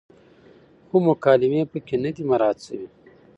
[0.87, 2.87] خو مکالمې پکې نه دي مراعت شوې،